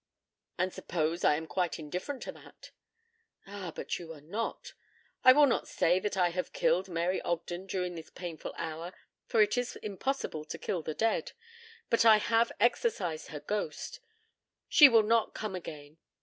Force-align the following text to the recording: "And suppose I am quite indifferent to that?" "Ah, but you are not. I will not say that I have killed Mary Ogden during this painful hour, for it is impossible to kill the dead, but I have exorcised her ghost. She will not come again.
"And 0.57 0.73
suppose 0.73 1.23
I 1.23 1.35
am 1.35 1.45
quite 1.45 1.77
indifferent 1.77 2.23
to 2.23 2.31
that?" 2.31 2.71
"Ah, 3.45 3.69
but 3.69 3.99
you 3.99 4.11
are 4.13 4.19
not. 4.19 4.73
I 5.23 5.31
will 5.31 5.45
not 5.45 5.67
say 5.67 5.99
that 5.99 6.17
I 6.17 6.29
have 6.29 6.53
killed 6.53 6.89
Mary 6.89 7.21
Ogden 7.21 7.67
during 7.67 7.93
this 7.93 8.09
painful 8.09 8.55
hour, 8.57 8.93
for 9.27 9.43
it 9.43 9.59
is 9.59 9.75
impossible 9.75 10.43
to 10.45 10.57
kill 10.57 10.81
the 10.81 10.95
dead, 10.95 11.33
but 11.91 12.03
I 12.03 12.17
have 12.17 12.51
exorcised 12.59 13.27
her 13.27 13.41
ghost. 13.41 13.99
She 14.67 14.89
will 14.89 15.03
not 15.03 15.35
come 15.35 15.53
again. 15.53 15.99